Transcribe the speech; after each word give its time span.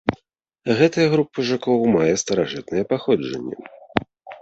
Гэтая 0.79 1.05
група 1.13 1.45
жукоў 1.51 1.79
мае 1.99 2.09
старажытнае 2.25 2.83
паходжанне. 2.95 3.57